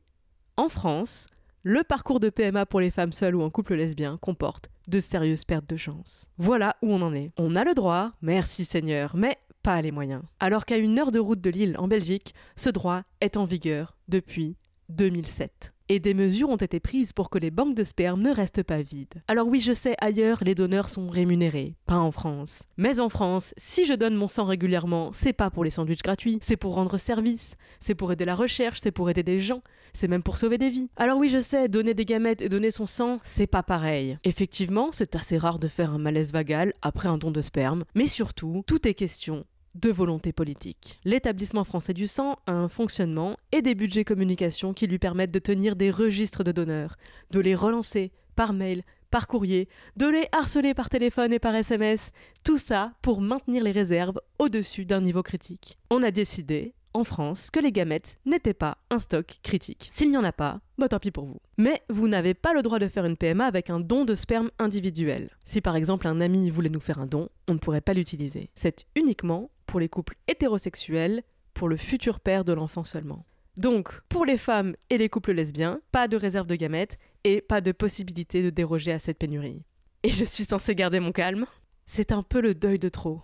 en 0.57 0.69
France, 0.69 1.27
le 1.62 1.83
parcours 1.83 2.21
de 2.21 2.31
PMA 2.31 2.67
pour 2.67 2.81
les 2.81 2.91
femmes 2.91 3.12
seules 3.12 3.35
ou 3.35 3.43
en 3.43 3.50
couple 3.50 3.75
lesbien 3.75 4.17
comporte 4.19 4.71
de 4.90 5.00
sérieuses 5.00 5.44
pertes 5.44 5.68
de 5.70 5.76
chance. 5.76 6.28
Voilà 6.37 6.76
où 6.82 6.92
on 6.92 7.00
en 7.00 7.14
est. 7.14 7.30
On 7.38 7.54
a 7.54 7.64
le 7.64 7.75
droit, 7.75 8.12
merci 8.20 8.64
Seigneur, 8.64 9.16
mais 9.16 9.38
pas 9.62 9.80
les 9.80 9.92
moyens. 9.92 10.23
Alors 10.40 10.64
qu'à 10.64 10.76
une 10.78 10.99
heure 10.99 11.12
de 11.12 11.18
route 11.18 11.40
de 11.40 11.50
Lille 11.50 11.76
en 11.78 11.87
Belgique, 11.88 12.35
ce 12.56 12.70
droit 12.70 13.02
est 13.20 13.37
en 13.37 13.44
vigueur 13.44 13.97
depuis 14.09 14.56
2007. 14.88 15.73
et 15.90 15.99
des 15.99 16.14
mesures 16.14 16.49
ont 16.50 16.56
été 16.56 16.78
prises 16.78 17.12
pour 17.12 17.30
que 17.30 17.38
les 17.38 17.50
banques 17.50 17.75
de 17.75 17.82
sperme 17.82 18.23
ne 18.23 18.30
restent 18.30 18.62
pas 18.62 18.80
vides. 18.80 19.23
Alors 19.26 19.49
oui, 19.49 19.59
je 19.59 19.73
sais, 19.73 19.97
ailleurs, 20.00 20.38
les 20.44 20.54
donneurs 20.54 20.88
sont 20.88 21.09
rémunérés, 21.09 21.75
pas 21.85 21.99
en 21.99 22.12
France. 22.12 22.68
Mais 22.76 23.00
en 23.00 23.09
France, 23.09 23.54
si 23.56 23.85
je 23.85 23.94
donne 23.94 24.14
mon 24.14 24.28
sang 24.28 24.44
régulièrement, 24.44 25.11
c'est 25.12 25.32
pas 25.32 25.50
pour 25.50 25.64
les 25.64 25.70
sandwichs 25.70 26.02
gratuits, 26.02 26.38
c'est 26.42 26.56
pour 26.56 26.76
rendre 26.76 26.97
service, 26.97 27.56
c'est 27.80 27.97
pour 27.97 28.12
aider 28.12 28.25
la 28.25 28.37
recherche, 28.37 28.78
c'est 28.80 28.92
pour 28.92 29.11
aider 29.11 29.25
des 29.25 29.40
gens, 29.40 29.62
c'est 29.92 30.09
même 30.09 30.23
pour 30.23 30.38
sauver 30.38 30.59
des 30.59 30.70
vies. 30.70 30.90
Alors 30.97 31.18
oui, 31.18 31.28
je 31.28 31.40
sais, 31.40 31.68
donner 31.68 31.94
des 31.94 32.04
gamètes 32.04 32.42
et 32.42 32.49
donner 32.49 32.70
son 32.70 32.87
sang, 32.87 33.20
c'est 33.23 33.47
pas 33.47 33.62
pareil. 33.62 34.18
Effectivement, 34.25 34.90
c'est 34.92 35.16
assez 35.16 35.38
rare 35.38 35.59
de 35.59 35.68
faire 35.68 35.90
un 35.90 35.99
malaise 35.99 36.32
vagal 36.32 36.73
après 36.82 37.09
un 37.09 37.18
don 37.18 37.30
de 37.30 37.40
sperme, 37.40 37.85
mais 37.94 38.06
surtout, 38.06 38.62
tout 38.66 38.87
est 38.87 38.94
question 38.94 39.44
de 39.75 39.90
volonté 39.90 40.32
politique. 40.32 40.99
L'établissement 41.04 41.64
français 41.64 41.94
du 41.94 42.06
sang 42.06 42.37
a 42.47 42.52
un 42.52 42.68
fonctionnement 42.68 43.37
et 43.52 43.62
des 43.62 43.75
budgets 43.75 44.04
communication 44.04 44.73
qui 44.73 44.87
lui 44.87 44.99
permettent 44.99 45.30
de 45.30 45.38
tenir 45.38 45.76
des 45.76 45.90
registres 45.90 46.44
de 46.44 46.52
donneurs, 46.52 46.97
de 47.30 47.40
les 47.40 47.54
relancer 47.54 48.12
par 48.35 48.52
mail, 48.52 48.82
par 49.11 49.26
courrier, 49.26 49.68
de 49.97 50.06
les 50.06 50.26
harceler 50.32 50.75
par 50.75 50.88
téléphone 50.88 51.32
et 51.32 51.38
par 51.38 51.54
SMS, 51.54 52.11
tout 52.44 52.59
ça 52.59 52.92
pour 53.02 53.20
maintenir 53.20 53.62
les 53.62 53.73
réserves 53.73 54.20
au-dessus 54.38 54.87
d'un 54.87 55.00
niveau 55.00 55.23
critique. 55.23 55.78
On 55.90 56.02
a 56.02 56.11
décidé, 56.11 56.75
en 56.94 57.04
France, 57.04 57.50
que 57.50 57.61
les 57.61 57.73
gamètes 57.73 58.18
n'étaient 58.25 58.54
pas 58.54 58.78
un 58.90 58.99
stock 58.99 59.38
critique. 59.42 59.88
S'il 59.90 60.11
n'y 60.11 60.16
en 60.16 60.25
a 60.25 60.32
pas, 60.32 60.61
bah 60.78 60.88
tant 60.88 60.99
pis 60.99 61.11
pour 61.11 61.25
vous. 61.25 61.40
Mais 61.59 61.82
vous 61.88 62.09
n'avez 62.09 62.35
pas 62.35 62.52
le 62.52 62.62
droit 62.62 62.78
de 62.78 62.88
faire 62.88 63.04
une 63.04 63.16
PMA 63.16 63.44
avec 63.44 63.70
un 63.70 63.80
don 63.80 64.04
de 64.04 64.14
sperme 64.14 64.50
individuel. 64.59 65.30
Si 65.44 65.61
par 65.61 65.76
exemple 65.76 66.06
un 66.06 66.20
ami 66.20 66.50
voulait 66.50 66.70
nous 66.70 66.80
faire 66.80 66.99
un 66.99 67.06
don, 67.06 67.28
on 67.49 67.54
ne 67.54 67.59
pourrait 67.59 67.80
pas 67.80 67.94
l'utiliser. 67.94 68.50
C'est 68.54 68.87
uniquement 68.97 69.50
pour 69.66 69.80
les 69.80 69.88
couples 69.88 70.16
hétérosexuels, 70.28 71.23
pour 71.54 71.68
le 71.68 71.76
futur 71.76 72.20
père 72.20 72.44
de 72.44 72.52
l'enfant 72.52 72.85
seulement. 72.85 73.25
Donc, 73.56 74.00
pour 74.09 74.25
les 74.25 74.38
femmes 74.38 74.75
et 74.88 74.97
les 74.97 75.09
couples 75.09 75.32
lesbiens, 75.32 75.80
pas 75.92 76.09
de 76.09 76.16
réserve 76.16 76.47
de 76.47 76.54
gamètes 76.54 76.99
et 77.25 77.40
pas 77.40 77.61
de 77.61 77.73
possibilité 77.73 78.42
de 78.42 78.50
déroger 78.50 78.92
à 78.92 78.99
cette 78.99 79.18
pénurie. 79.18 79.64
Et 80.02 80.11
je 80.11 80.25
suis 80.25 80.44
censée 80.44 80.75
garder 80.75 80.99
mon 80.99 81.12
calme? 81.12 81.47
C'est 81.85 82.12
un 82.12 82.23
peu 82.23 82.40
le 82.40 82.54
deuil 82.54 82.78
de 82.78 82.88
trop. 82.88 83.20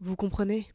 Vous 0.00 0.16
comprenez? 0.16 0.66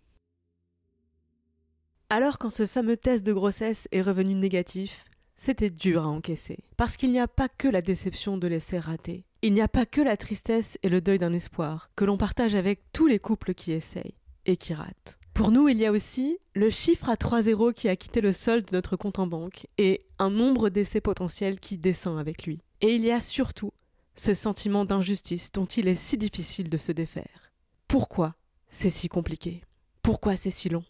Alors 2.09 2.39
quand 2.39 2.49
ce 2.49 2.67
fameux 2.67 2.95
test 2.95 3.25
de 3.25 3.33
grossesse 3.33 3.89
est 3.91 4.01
revenu 4.01 4.33
négatif, 4.33 5.03
c'était 5.35 5.69
dur 5.69 6.03
à 6.03 6.07
encaisser. 6.07 6.59
Parce 6.77 6.95
qu'il 6.95 7.11
n'y 7.11 7.19
a 7.19 7.27
pas 7.27 7.49
que 7.49 7.67
la 7.67 7.81
déception 7.81 8.37
de 8.37 8.47
l'essai 8.47 8.79
raté. 8.79 9.25
Il 9.41 9.51
n'y 9.51 9.59
a 9.59 9.67
pas 9.67 9.85
que 9.85 9.99
la 9.99 10.15
tristesse 10.15 10.77
et 10.83 10.89
le 10.89 11.01
deuil 11.01 11.17
d'un 11.17 11.33
espoir 11.33 11.89
que 11.97 12.05
l'on 12.05 12.15
partage 12.15 12.55
avec 12.55 12.79
tous 12.93 13.07
les 13.07 13.19
couples 13.19 13.53
qui 13.53 13.73
essayent 13.73 14.15
et 14.45 14.55
qui 14.55 14.73
rate. 14.73 15.19
Pour 15.33 15.51
nous, 15.51 15.67
il 15.67 15.77
y 15.77 15.85
a 15.85 15.91
aussi 15.91 16.37
le 16.55 16.69
chiffre 16.69 17.09
à 17.09 17.17
3 17.17 17.41
zéros 17.41 17.73
qui 17.73 17.89
a 17.89 17.97
quitté 17.97 18.21
le 18.21 18.31
solde 18.31 18.65
de 18.67 18.75
notre 18.77 18.95
compte 18.95 19.19
en 19.19 19.27
banque 19.27 19.67
et 19.77 20.05
un 20.17 20.29
nombre 20.29 20.69
d'essais 20.69 21.01
potentiels 21.01 21.59
qui 21.59 21.77
descend 21.77 22.17
avec 22.17 22.45
lui. 22.45 22.61
Et 22.79 22.95
il 22.95 23.03
y 23.03 23.11
a 23.11 23.19
surtout 23.19 23.73
ce 24.15 24.33
sentiment 24.33 24.85
d'injustice 24.85 25.51
dont 25.51 25.65
il 25.65 25.89
est 25.89 25.95
si 25.95 26.17
difficile 26.17 26.69
de 26.69 26.77
se 26.77 26.93
défaire. 26.93 27.51
Pourquoi 27.89 28.35
c'est 28.69 28.89
si 28.89 29.09
compliqué? 29.09 29.61
Pourquoi 30.01 30.37
c'est 30.37 30.51
si 30.51 30.69
long? 30.69 30.85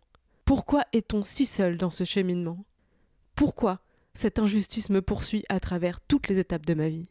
Pourquoi 0.48 0.86
est-on 0.94 1.24
si 1.24 1.46
seul 1.46 1.76
dans 1.76 1.90
ce 1.90 2.06
cheminement? 2.06 2.64
Pourquoi 3.36 3.82
cette 4.14 4.40
injustice 4.40 4.90
me 4.90 5.02
poursuit 5.02 5.44
à 5.50 5.60
travers 5.60 6.00
toutes 6.00 6.30
les 6.30 6.40
étapes 6.40 6.66
de 6.66 6.74
ma 6.74 6.88
vie? 6.88 7.10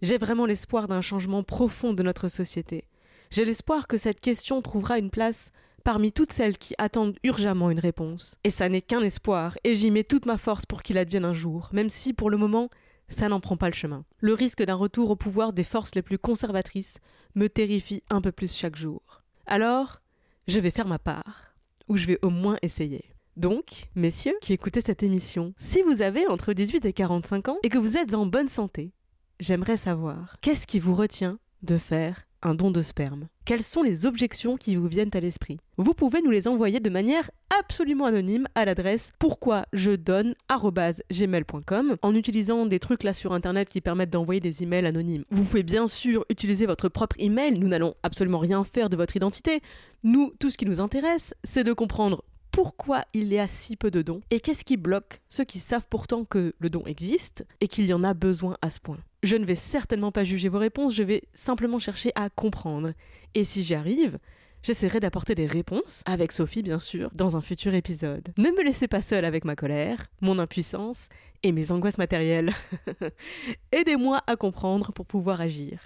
J'ai 0.00 0.16
vraiment 0.16 0.46
l'espoir 0.46 0.86
d'un 0.86 1.00
changement 1.00 1.42
profond 1.42 1.92
de 1.92 2.04
notre 2.04 2.28
société, 2.28 2.86
j'ai 3.32 3.44
l'espoir 3.44 3.88
que 3.88 3.96
cette 3.96 4.20
question 4.20 4.62
trouvera 4.62 5.00
une 5.00 5.10
place 5.10 5.50
parmi 5.82 6.12
toutes 6.12 6.30
celles 6.30 6.56
qui 6.56 6.76
attendent 6.78 7.18
urgemment 7.24 7.72
une 7.72 7.80
réponse. 7.80 8.38
Et 8.44 8.50
ça 8.50 8.68
n'est 8.68 8.80
qu'un 8.80 9.00
espoir, 9.00 9.58
et 9.64 9.74
j'y 9.74 9.90
mets 9.90 10.04
toute 10.04 10.26
ma 10.26 10.38
force 10.38 10.66
pour 10.66 10.84
qu'il 10.84 10.98
advienne 10.98 11.24
un 11.24 11.34
jour, 11.34 11.68
même 11.72 11.90
si 11.90 12.12
pour 12.12 12.30
le 12.30 12.36
moment, 12.36 12.70
ça 13.08 13.28
n'en 13.28 13.40
prend 13.40 13.56
pas 13.56 13.70
le 13.70 13.74
chemin. 13.74 14.04
Le 14.20 14.34
risque 14.34 14.62
d'un 14.62 14.76
retour 14.76 15.10
au 15.10 15.16
pouvoir 15.16 15.52
des 15.52 15.64
forces 15.64 15.96
les 15.96 16.02
plus 16.02 16.18
conservatrices 16.18 16.98
me 17.34 17.48
terrifie 17.48 18.04
un 18.08 18.20
peu 18.20 18.30
plus 18.30 18.54
chaque 18.54 18.76
jour. 18.76 19.24
Alors, 19.46 20.00
je 20.46 20.60
vais 20.60 20.70
faire 20.70 20.86
ma 20.86 21.00
part, 21.00 21.46
ou 21.88 21.96
je 21.96 22.06
vais 22.06 22.18
au 22.22 22.30
moins 22.30 22.58
essayer. 22.62 23.04
Donc, 23.36 23.88
messieurs 23.94 24.36
qui 24.40 24.54
écoutez 24.54 24.80
cette 24.80 25.02
émission, 25.02 25.52
si 25.58 25.82
vous 25.82 26.00
avez 26.00 26.26
entre 26.26 26.52
18 26.52 26.84
et 26.86 26.92
45 26.92 27.48
ans 27.48 27.58
et 27.62 27.68
que 27.68 27.78
vous 27.78 27.96
êtes 27.98 28.14
en 28.14 28.24
bonne 28.24 28.48
santé, 28.48 28.92
j'aimerais 29.40 29.76
savoir 29.76 30.36
qu'est-ce 30.40 30.66
qui 30.66 30.80
vous 30.80 30.94
retient 30.94 31.38
de 31.62 31.78
faire 31.78 32.26
un 32.42 32.54
don 32.54 32.70
de 32.70 32.82
sperme 32.82 33.28
Quelles 33.44 33.62
sont 33.62 33.82
les 33.82 34.06
objections 34.06 34.56
qui 34.56 34.76
vous 34.76 34.86
viennent 34.86 35.10
à 35.14 35.20
l'esprit? 35.20 35.58
Vous 35.78 35.94
pouvez 35.94 36.22
nous 36.22 36.30
les 36.30 36.48
envoyer 36.48 36.80
de 36.80 36.90
manière 36.90 37.30
absolument 37.58 38.06
anonyme 38.06 38.46
à 38.54 38.64
l'adresse 38.64 39.12
pourquoi 39.18 39.66
je 39.72 39.92
donne 39.92 40.34
en 40.48 42.14
utilisant 42.14 42.66
des 42.66 42.78
trucs 42.78 43.02
là 43.02 43.12
sur 43.12 43.32
internet 43.32 43.68
qui 43.68 43.80
permettent 43.80 44.10
d'envoyer 44.10 44.40
des 44.40 44.62
emails 44.62 44.86
anonymes. 44.86 45.24
Vous 45.30 45.44
pouvez 45.44 45.62
bien 45.62 45.86
sûr 45.86 46.24
utiliser 46.30 46.66
votre 46.66 46.88
propre 46.88 47.16
email, 47.18 47.58
nous 47.58 47.68
n'allons 47.68 47.94
absolument 48.02 48.38
rien 48.38 48.62
faire 48.64 48.88
de 48.88 48.96
votre 48.96 49.16
identité. 49.16 49.60
Nous, 50.04 50.32
tout 50.38 50.50
ce 50.50 50.58
qui 50.58 50.66
nous 50.66 50.80
intéresse, 50.80 51.34
c'est 51.44 51.64
de 51.64 51.72
comprendre 51.72 52.22
pourquoi 52.56 53.04
il 53.12 53.32
y 53.32 53.38
a 53.38 53.46
si 53.48 53.76
peu 53.76 53.90
de 53.90 54.00
dons 54.00 54.22
et 54.30 54.40
qu'est-ce 54.40 54.64
qui 54.64 54.78
bloque 54.78 55.20
ceux 55.28 55.44
qui 55.44 55.58
savent 55.58 55.88
pourtant 55.90 56.24
que 56.24 56.54
le 56.58 56.70
don 56.70 56.84
existe 56.86 57.44
et 57.60 57.68
qu'il 57.68 57.86
y 57.86 57.92
en 57.92 58.02
a 58.02 58.14
besoin 58.14 58.56
à 58.62 58.70
ce 58.70 58.80
point. 58.80 58.98
Je 59.26 59.34
ne 59.34 59.44
vais 59.44 59.56
certainement 59.56 60.12
pas 60.12 60.22
juger 60.22 60.48
vos 60.48 60.60
réponses, 60.60 60.94
je 60.94 61.02
vais 61.02 61.24
simplement 61.32 61.80
chercher 61.80 62.12
à 62.14 62.30
comprendre. 62.30 62.92
Et 63.34 63.42
si 63.42 63.64
j'y 63.64 63.74
arrive, 63.74 64.20
j'essaierai 64.62 65.00
d'apporter 65.00 65.34
des 65.34 65.46
réponses, 65.46 66.04
avec 66.06 66.30
Sophie 66.30 66.62
bien 66.62 66.78
sûr, 66.78 67.10
dans 67.12 67.36
un 67.36 67.40
futur 67.40 67.74
épisode. 67.74 68.28
Ne 68.38 68.50
me 68.50 68.62
laissez 68.62 68.86
pas 68.86 69.02
seule 69.02 69.24
avec 69.24 69.44
ma 69.44 69.56
colère, 69.56 70.06
mon 70.20 70.38
impuissance 70.38 71.08
et 71.42 71.50
mes 71.50 71.72
angoisses 71.72 71.98
matérielles. 71.98 72.52
Aidez-moi 73.72 74.20
à 74.28 74.36
comprendre 74.36 74.92
pour 74.92 75.06
pouvoir 75.06 75.40
agir. 75.40 75.80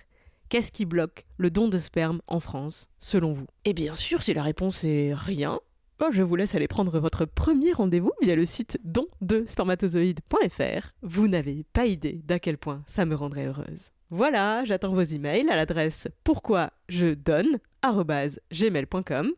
Qu'est-ce 0.50 0.70
qui 0.70 0.84
bloque 0.84 1.24
le 1.38 1.50
don 1.50 1.68
de 1.68 1.78
sperme 1.78 2.20
en 2.26 2.40
France, 2.40 2.90
selon 2.98 3.32
vous? 3.32 3.46
Et 3.64 3.72
bien 3.72 3.96
sûr, 3.96 4.22
si 4.22 4.34
la 4.34 4.42
réponse 4.42 4.84
est 4.84 5.14
rien, 5.14 5.60
je 6.10 6.22
vous 6.22 6.34
laisse 6.34 6.54
aller 6.54 6.66
prendre 6.66 6.98
votre 6.98 7.26
premier 7.26 7.72
rendez-vous 7.72 8.12
via 8.22 8.34
le 8.34 8.46
site 8.46 8.78
don2spermatozoïdes.fr. 8.86 10.92
Vous 11.02 11.28
n'avez 11.28 11.64
pas 11.72 11.86
idée 11.86 12.22
d'à 12.24 12.38
quel 12.38 12.58
point 12.58 12.82
ça 12.86 13.04
me 13.04 13.14
rendrait 13.14 13.46
heureuse. 13.46 13.90
Voilà, 14.08 14.64
j'attends 14.64 14.94
vos 14.94 15.02
emails 15.02 15.50
à 15.50 15.56
l'adresse 15.56 16.08
pourquoi 16.24 16.70
je 16.88 17.14
donne 17.14 17.58
gmail.com 17.84 19.32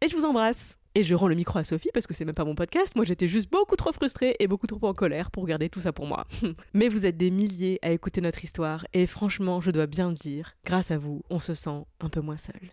et 0.00 0.08
je 0.08 0.16
vous 0.16 0.24
embrasse. 0.24 0.78
Et 0.94 1.02
je 1.02 1.14
rends 1.14 1.28
le 1.28 1.34
micro 1.34 1.58
à 1.58 1.64
Sophie 1.64 1.90
parce 1.92 2.06
que 2.06 2.14
c'est 2.14 2.24
même 2.24 2.34
pas 2.34 2.46
mon 2.46 2.54
podcast. 2.54 2.96
Moi, 2.96 3.04
j'étais 3.04 3.28
juste 3.28 3.52
beaucoup 3.52 3.76
trop 3.76 3.92
frustrée 3.92 4.34
et 4.38 4.46
beaucoup 4.46 4.66
trop 4.66 4.88
en 4.88 4.94
colère 4.94 5.30
pour 5.30 5.46
garder 5.46 5.68
tout 5.68 5.80
ça 5.80 5.92
pour 5.92 6.06
moi. 6.06 6.24
Mais 6.74 6.88
vous 6.88 7.04
êtes 7.04 7.18
des 7.18 7.30
milliers 7.30 7.78
à 7.82 7.90
écouter 7.90 8.22
notre 8.22 8.42
histoire 8.42 8.86
et 8.94 9.06
franchement, 9.06 9.60
je 9.60 9.70
dois 9.70 9.86
bien 9.86 10.08
le 10.08 10.14
dire, 10.14 10.56
grâce 10.64 10.90
à 10.90 10.96
vous, 10.96 11.20
on 11.28 11.38
se 11.38 11.52
sent 11.52 11.84
un 12.00 12.08
peu 12.08 12.22
moins 12.22 12.38
seul. 12.38 12.70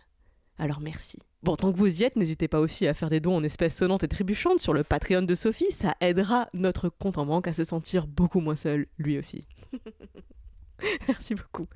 Alors 0.59 0.79
merci. 0.79 1.17
Bon, 1.41 1.55
tant 1.55 1.71
que 1.71 1.77
vous 1.77 2.01
y 2.01 2.03
êtes, 2.03 2.15
n'hésitez 2.15 2.47
pas 2.47 2.59
aussi 2.59 2.87
à 2.87 2.93
faire 2.93 3.09
des 3.09 3.19
dons 3.19 3.35
en 3.35 3.43
espèces 3.43 3.75
sonnantes 3.75 4.03
et 4.03 4.07
trébuchantes 4.07 4.59
sur 4.59 4.73
le 4.73 4.83
Patreon 4.83 5.23
de 5.23 5.35
Sophie, 5.35 5.71
ça 5.71 5.95
aidera 5.99 6.47
notre 6.53 6.89
compte 6.89 7.17
en 7.17 7.25
banque 7.25 7.47
à 7.47 7.53
se 7.53 7.63
sentir 7.63 8.07
beaucoup 8.07 8.39
moins 8.39 8.55
seul, 8.55 8.87
lui 8.97 9.17
aussi. 9.17 9.45
Merci 11.07 11.35
beaucoup. 11.35 11.67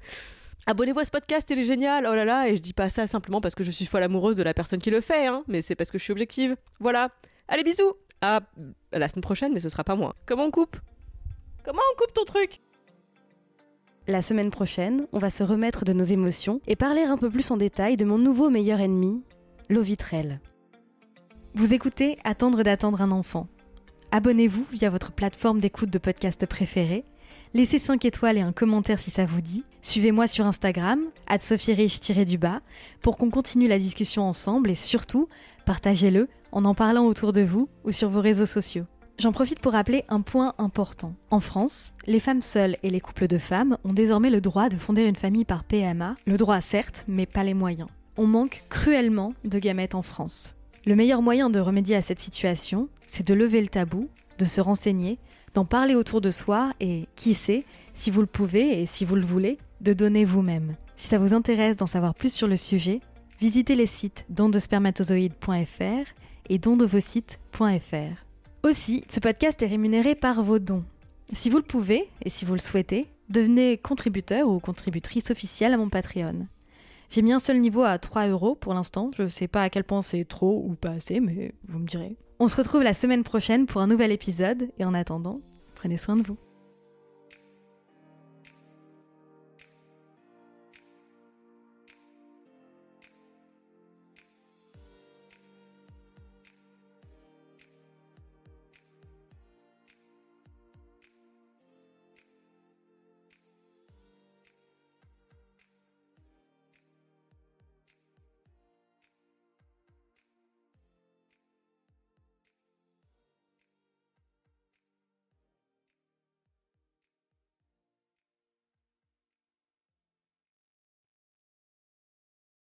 Abonnez-vous 0.67 0.99
à 0.99 1.05
ce 1.05 1.11
podcast, 1.11 1.49
il 1.49 1.59
est 1.59 1.63
génial, 1.63 2.05
oh 2.09 2.13
là 2.13 2.25
là, 2.25 2.49
et 2.49 2.55
je 2.55 2.61
dis 2.61 2.73
pas 2.73 2.89
ça 2.89 3.07
simplement 3.07 3.41
parce 3.41 3.55
que 3.55 3.63
je 3.63 3.71
suis 3.71 3.85
folle 3.85 4.03
amoureuse 4.03 4.35
de 4.35 4.43
la 4.43 4.53
personne 4.53 4.79
qui 4.79 4.89
le 4.89 5.01
fait, 5.01 5.25
hein, 5.25 5.43
mais 5.47 5.61
c'est 5.61 5.75
parce 5.75 5.91
que 5.91 5.97
je 5.97 6.03
suis 6.03 6.11
objective. 6.11 6.55
Voilà. 6.79 7.09
Allez, 7.47 7.63
bisous 7.63 7.93
À 8.21 8.41
la 8.91 9.09
semaine 9.09 9.21
prochaine, 9.21 9.53
mais 9.53 9.59
ce 9.59 9.69
sera 9.69 9.83
pas 9.83 9.95
moi. 9.95 10.13
Comment 10.25 10.45
on 10.45 10.51
coupe? 10.51 10.77
Comment 11.63 11.81
on 11.93 11.97
coupe 11.97 12.13
ton 12.13 12.25
truc? 12.25 12.61
La 14.07 14.21
semaine 14.21 14.51
prochaine, 14.51 15.05
on 15.11 15.19
va 15.19 15.29
se 15.29 15.43
remettre 15.43 15.83
de 15.83 15.93
nos 15.93 16.03
émotions 16.03 16.61
et 16.65 16.75
parler 16.75 17.03
un 17.03 17.17
peu 17.17 17.29
plus 17.29 17.51
en 17.51 17.57
détail 17.57 17.97
de 17.97 18.05
mon 18.05 18.17
nouveau 18.17 18.49
meilleur 18.49 18.79
ennemi, 18.79 19.21
l'eau 19.69 19.81
vitrelle. 19.81 20.39
Vous 21.55 21.73
écoutez 21.73 22.17
Attendre 22.23 22.63
d'attendre 22.63 23.01
un 23.01 23.11
enfant. 23.11 23.47
Abonnez-vous 24.11 24.65
via 24.71 24.89
votre 24.89 25.11
plateforme 25.11 25.59
d'écoute 25.59 25.89
de 25.89 25.97
podcast 25.97 26.45
préférée. 26.45 27.03
Laissez 27.53 27.79
5 27.79 28.05
étoiles 28.05 28.37
et 28.37 28.41
un 28.41 28.53
commentaire 28.53 28.99
si 28.99 29.11
ça 29.11 29.25
vous 29.25 29.41
dit. 29.41 29.65
Suivez-moi 29.81 30.27
sur 30.27 30.45
Instagram, 30.45 31.01
du 32.25 32.37
bas 32.37 32.61
pour 33.01 33.17
qu'on 33.17 33.29
continue 33.29 33.67
la 33.67 33.79
discussion 33.79 34.23
ensemble 34.23 34.71
et 34.71 34.75
surtout, 34.75 35.27
partagez-le 35.65 36.29
en 36.53 36.63
en 36.63 36.75
parlant 36.75 37.05
autour 37.05 37.33
de 37.33 37.41
vous 37.41 37.67
ou 37.83 37.91
sur 37.91 38.09
vos 38.09 38.21
réseaux 38.21 38.45
sociaux. 38.45 38.85
J'en 39.19 39.31
profite 39.31 39.59
pour 39.59 39.71
rappeler 39.71 40.03
un 40.09 40.21
point 40.21 40.53
important. 40.59 41.15
En 41.31 41.39
France, 41.39 41.91
les 42.05 42.19
femmes 42.19 42.43
seules 42.43 42.77
et 42.83 42.91
les 42.91 42.99
couples 42.99 43.27
de 43.27 43.39
femmes 43.39 43.77
ont 43.83 43.93
désormais 43.93 44.29
le 44.29 44.41
droit 44.41 44.69
de 44.69 44.77
fonder 44.77 45.05
une 45.05 45.15
famille 45.15 45.43
par 45.43 45.63
PMA, 45.63 46.15
le 46.27 46.37
droit 46.37 46.61
certes, 46.61 47.03
mais 47.07 47.25
pas 47.25 47.43
les 47.43 47.55
moyens. 47.55 47.89
On 48.15 48.27
manque 48.27 48.63
cruellement 48.69 49.33
de 49.43 49.57
gamètes 49.57 49.95
en 49.95 50.03
France. 50.03 50.55
Le 50.85 50.95
meilleur 50.95 51.23
moyen 51.23 51.49
de 51.49 51.59
remédier 51.59 51.95
à 51.95 52.03
cette 52.03 52.19
situation, 52.19 52.89
c'est 53.07 53.25
de 53.25 53.33
lever 53.33 53.59
le 53.61 53.69
tabou, 53.69 54.07
de 54.37 54.45
se 54.45 54.61
renseigner, 54.61 55.17
d'en 55.55 55.65
parler 55.65 55.95
autour 55.95 56.21
de 56.21 56.29
soi 56.29 56.73
et, 56.79 57.07
qui 57.15 57.33
sait, 57.33 57.65
si 57.95 58.11
vous 58.11 58.21
le 58.21 58.27
pouvez 58.27 58.83
et 58.83 58.85
si 58.85 59.03
vous 59.03 59.15
le 59.15 59.25
voulez, 59.25 59.57
de 59.81 59.93
donner 59.93 60.25
vous-même. 60.25 60.75
Si 60.95 61.07
ça 61.07 61.17
vous 61.17 61.33
intéresse 61.33 61.75
d'en 61.75 61.87
savoir 61.87 62.13
plus 62.13 62.31
sur 62.31 62.47
le 62.47 62.55
sujet, 62.55 63.01
visitez 63.39 63.73
les 63.73 63.87
sites 63.87 64.27
dondespermatozoïdes.fr 64.29 66.13
et 66.49 66.59
dondevosites.fr. 66.59 68.26
Aussi, 68.67 69.01
ce 69.09 69.21
podcast 69.21 69.61
est 69.61 69.67
rémunéré 69.67 70.13
par 70.13 70.43
vos 70.43 70.59
dons. 70.59 70.83
Si 71.31 71.49
vous 71.49 71.55
le 71.55 71.63
pouvez, 71.63 72.09
et 72.25 72.29
si 72.29 72.43
vous 72.43 72.51
le 72.51 72.59
souhaitez, 72.59 73.07
devenez 73.29 73.77
contributeur 73.77 74.49
ou 74.49 74.59
contributrice 74.59 75.31
officielle 75.31 75.73
à 75.73 75.77
mon 75.77 75.87
Patreon. 75.87 76.47
J'ai 77.09 77.21
mis 77.21 77.31
un 77.31 77.39
seul 77.39 77.61
niveau 77.61 77.83
à 77.83 77.97
3 77.97 78.27
euros 78.27 78.55
pour 78.55 78.73
l'instant. 78.73 79.09
Je 79.17 79.29
sais 79.29 79.47
pas 79.47 79.63
à 79.63 79.69
quel 79.69 79.85
point 79.85 80.01
c'est 80.01 80.25
trop 80.25 80.65
ou 80.67 80.75
pas 80.75 80.89
assez, 80.89 81.21
mais 81.21 81.53
vous 81.65 81.79
me 81.79 81.87
direz. 81.87 82.17
On 82.39 82.49
se 82.49 82.57
retrouve 82.57 82.83
la 82.83 82.93
semaine 82.93 83.23
prochaine 83.23 83.67
pour 83.67 83.79
un 83.79 83.87
nouvel 83.87 84.11
épisode, 84.11 84.67
et 84.77 84.83
en 84.83 84.93
attendant, 84.93 85.39
prenez 85.75 85.97
soin 85.97 86.17
de 86.17 86.23
vous. 86.27 86.37